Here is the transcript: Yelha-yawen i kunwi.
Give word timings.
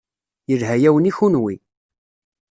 Yelha-yawen 0.49 1.09
i 1.09 1.11
kunwi. 1.17 1.55